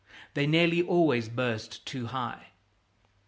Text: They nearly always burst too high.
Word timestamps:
They 0.33 0.47
nearly 0.47 0.81
always 0.81 1.29
burst 1.29 1.85
too 1.85 2.07
high. 2.07 2.53